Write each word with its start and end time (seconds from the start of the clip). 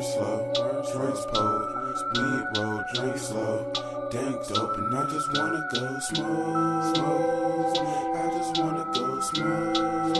drinks 0.00 1.26
pulled, 1.26 1.74
weed 2.14 2.44
roll, 2.56 2.84
drink 2.94 3.18
slow, 3.18 3.72
dank 4.12 4.46
dope, 4.46 4.78
and 4.78 4.94
I 4.94 5.04
just 5.10 5.36
wanna 5.36 5.68
go 5.72 5.98
smoke, 5.98 6.96
smoke. 6.96 7.78
I 8.14 8.30
just 8.38 8.60
wanna 8.62 8.84
go 8.94 9.20
smoke, 9.20 10.16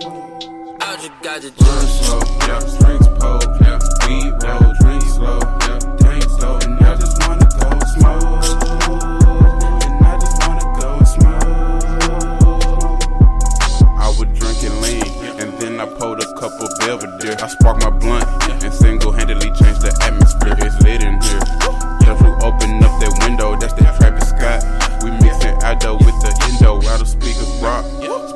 smoke. 0.00 0.80
I 0.80 0.96
just 0.96 1.22
got 1.22 1.42
to 1.42 1.50
Burn 1.50 1.80
juice. 1.80 2.06
slow, 2.06 2.20
yeah, 2.48 2.60
drinks 2.80 3.08
pulled, 3.20 3.60
yeah, 3.60 3.78
weed 4.08 4.32
roll, 4.42 4.72
drink 4.80 5.02
slow, 5.02 5.63
I 17.44 17.46
spark 17.46 17.76
my 17.82 17.90
blunt 17.90 18.24
and 18.64 18.72
single-handedly 18.72 19.52
changed 19.52 19.84
the 19.84 19.92
atmosphere. 20.00 20.56
It's 20.64 20.80
lit 20.80 21.04
in 21.04 21.20
here. 21.20 21.44
Just 22.00 22.24
who 22.24 22.32
open 22.40 22.80
up 22.80 22.96
that 23.04 23.12
window, 23.20 23.52
that's 23.60 23.74
that 23.74 24.00
Travis 24.00 24.32
Scott. 24.32 24.64
We 25.04 25.10
mixing 25.20 25.52
Aldo 25.60 26.00
with 26.00 26.16
the 26.24 26.32
Indo, 26.48 26.80
while 26.80 26.96
the 26.96 27.04
speakers 27.04 27.52
rock. 27.60 27.84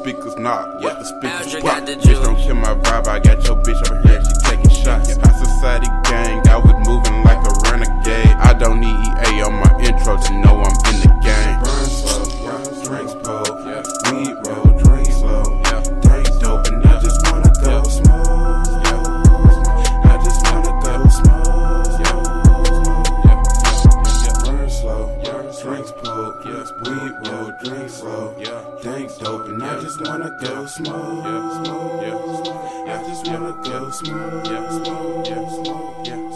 Speakers 0.05 0.37
knock, 0.37 0.77
yeah, 0.85 0.93
the 1.01 1.05
speakers 1.09 1.57
rock. 1.65 1.89
Bitch, 1.89 2.05
don't 2.05 2.37
kill 2.37 2.57
my 2.57 2.77
vibe. 2.77 3.09
I 3.09 3.19
got 3.19 3.41
your 3.49 3.57
bitch 3.65 3.81
over 3.89 3.97
here, 4.05 4.21
she 4.21 4.35
taking 4.45 4.77
shots. 4.77 5.17
High 5.17 5.41
society 5.41 5.89
gang, 6.05 6.45
drinks 25.69 25.93
pull, 25.93 26.35
yeah, 26.47 26.65
weed 26.83 27.13
roll, 27.29 27.53
drink 27.63 27.91
slow, 27.91 28.35
yeah, 28.39 28.65
dank 28.83 29.11
dope, 29.19 29.49
and 29.49 29.63
I 29.63 29.81
just 29.81 30.01
wanna 30.01 30.31
go 30.41 30.67
smoke. 30.67 31.25
I 32.89 33.05
just 33.07 33.29
wanna 33.29 33.53
go 33.63 33.91
smoke. 33.91 34.47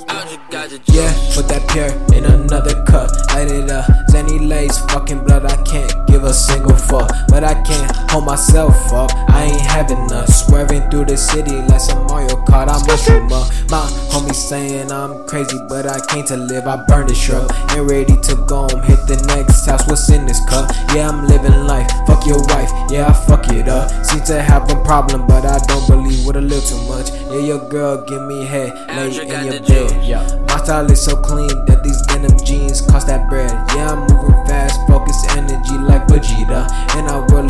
I 0.08 0.24
just 0.28 0.50
got 0.50 0.69
the 0.69 0.78
juice. 0.78 0.94
Yeah, 0.94 1.34
put 1.34 1.48
that 1.48 1.66
pear 1.69 1.91
in 2.16 2.24
another 2.24 2.84
cup. 2.84 3.11
Light 3.28 3.50
it 3.50 3.70
up. 3.70 3.86
Zanny 4.11 4.47
lays 4.47 4.77
fucking 4.92 5.24
blood. 5.24 5.46
I 5.46 5.56
can't 5.64 6.06
give 6.06 6.24
a 6.24 6.34
single 6.34 6.77
fuck. 6.77 7.11
But 7.28 7.44
I 7.44 7.55
can't 7.62 7.91
hold 8.12 8.27
myself 8.27 8.92
up. 8.92 9.10
I 9.28 9.44
ain't 9.44 9.60
having 9.60 10.06
none. 10.06 10.27
Swerving 10.27 10.88
through 10.91 11.06
the 11.06 11.16
city 11.16 11.56
like 11.62 11.80
some 11.80 12.06
Mario 12.06 12.36
Kart. 12.44 12.68
I'm 12.68 12.84
mushroom 12.86 13.32
up. 13.32 13.48
Uh, 13.48 13.64
my 13.72 13.82
homie 14.12 14.34
saying 14.34 14.92
I'm 14.92 15.27
crazy, 15.27 15.58
but 15.68 15.86
I 15.86 15.98
came 16.06 16.24
to 16.27 16.36
live. 16.36 16.66
I 16.66 16.84
burned 16.86 17.08
the 17.08 17.14
shrub. 17.14 17.50
Ain't 17.72 17.90
ready 17.90 18.14
to 18.28 18.36
go 18.46 18.68
home. 18.68 18.83
Hit 18.83 19.00
the 19.08 19.16
next 19.27 19.64
house. 19.66 19.86
What's 19.88 20.10
in 20.10 20.27
this 20.27 20.44
cup? 20.46 20.70
Yeah, 20.94 21.08
I'm 21.08 21.27
living 21.27 21.66
life. 21.66 21.90
Fuck 22.06 22.27
your 22.27 22.42
wife. 22.52 22.70
Yeah, 22.90 23.08
I 23.08 23.12
fuck 23.27 23.48
it 23.48 23.68
up. 23.68 23.90
Seem 24.05 24.22
to 24.24 24.42
have 24.42 24.70
a 24.70 24.77
problem, 24.84 25.27
but 25.27 25.46
I 25.46 25.58
don't 25.64 25.86
believe 25.88 26.27
with 26.27 26.36
a 26.36 26.40
little 26.40 26.60
too 26.68 26.83
much. 26.88 27.10
Yeah, 27.33 27.56
your 27.56 27.68
girl 27.70 28.05
give 28.05 28.22
me 28.22 28.44
head. 28.44 28.77
Lay 28.94 29.08
in 29.08 29.52
your 29.52 29.60
bed. 29.62 30.05
Yeah. 30.05 30.22
My 30.48 30.58
style 30.58 30.90
is 30.90 31.02
so 31.02 31.16
clean 31.16 31.48
that 31.64 31.83
these 31.83 32.00
denim 32.02 32.36
jeans 32.44 32.83
cost 32.83 33.06
that 33.06 33.30
bread. 33.30 33.50
Yeah, 33.74 33.92
I'm 33.92 34.00
moving 34.05 34.36
fast, 34.46 34.78
focus 34.86 35.16
energy 35.30 35.78
like 35.78 36.06
Vegeta. 36.06 36.68
And 36.96 37.08
I 37.08 37.24
roll 37.33 37.48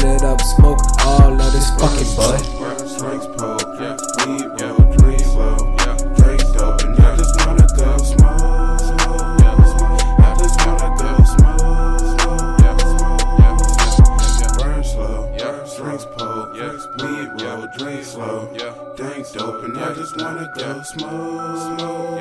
roll, 18.17 18.46
drink 18.46 18.57
slow, 18.57 18.57
yeah, 18.58 18.74
dank 18.96 19.33
dope, 19.33 19.64
and 19.64 19.79
I 19.79 19.95
just 19.95 20.17
wanna 20.17 20.52
go 20.57 20.83
smoke. 20.83 22.18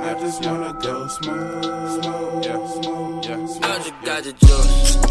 I 0.00 0.14
just 0.20 0.44
wanna 0.44 0.72
go 0.74 1.08
smoke. 1.08 1.66
I 3.62 3.78
just 3.78 4.04
got 4.04 4.24
the 4.24 4.32
juice. 4.32 5.05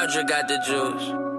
Alger 0.00 0.22
got 0.22 0.48
the 0.48 0.56
juice. 0.56 1.29